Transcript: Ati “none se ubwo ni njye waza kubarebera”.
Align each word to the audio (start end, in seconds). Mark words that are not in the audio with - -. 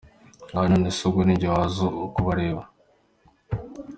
Ati 0.45 0.69
“none 0.71 0.87
se 0.97 1.01
ubwo 1.07 1.21
ni 1.23 1.35
njye 1.35 1.47
waza 1.53 1.85
kubarebera”. 2.13 2.67